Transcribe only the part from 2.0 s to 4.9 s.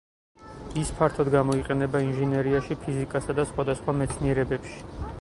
ინჟინერიაში, ფიზიკასა და სხვადასხვა მეცნიერებებში.